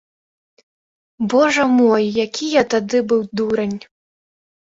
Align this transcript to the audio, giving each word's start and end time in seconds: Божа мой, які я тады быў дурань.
Божа 1.33 1.65
мой, 1.79 2.03
які 2.25 2.47
я 2.55 2.63
тады 2.73 2.97
быў 3.13 3.21
дурань. 3.37 3.79